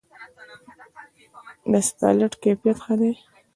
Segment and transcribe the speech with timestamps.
[1.71, 3.11] د اسفالټ کیفیت ښه دی؟